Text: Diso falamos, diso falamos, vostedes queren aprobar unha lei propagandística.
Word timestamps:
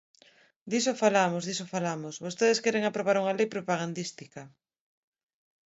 Diso 0.71 0.93
falamos, 1.03 1.43
diso 1.49 1.65
falamos, 1.75 2.15
vostedes 2.25 2.61
queren 2.63 2.83
aprobar 2.85 3.17
unha 3.21 3.37
lei 3.39 3.47
propagandística. 3.55 4.41